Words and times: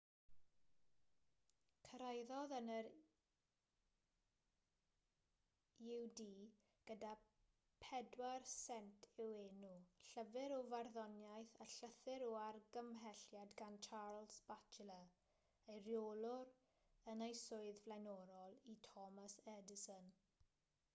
cyrhaeddodd 1.87 2.53
yn 2.59 2.69
yr 2.75 2.87
ud 5.95 6.21
gyda 6.91 7.11
4 7.83 8.47
sent 8.53 9.05
i'w 9.25 9.27
enw 9.41 9.69
llyfr 10.05 10.55
o 10.55 10.57
farddoniaeth 10.71 11.53
a 11.65 11.69
llythyr 11.75 12.25
o 12.29 12.31
argymhelliad 12.45 13.53
gan 13.61 13.77
charles 13.89 14.39
batchelor 14.49 15.11
ei 15.75 15.83
reolwr 15.91 16.51
yn 17.13 17.21
ei 17.29 17.37
swydd 17.43 17.85
flaenorol 17.85 18.59
i 18.75 18.75
thomas 18.89 19.39
edison 19.57 20.11